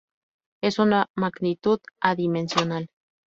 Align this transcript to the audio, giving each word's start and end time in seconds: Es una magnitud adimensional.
Es 0.63 0.79
una 0.79 1.05
magnitud 1.15 1.77
adimensional. 2.01 2.89